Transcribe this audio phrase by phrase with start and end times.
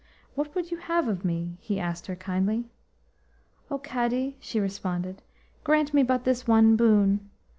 [0.33, 2.65] "What would you have of me?" he asked her kindly.
[3.69, 5.21] "O Cadi," she responded,
[5.63, 7.29] "grant me but this one boon.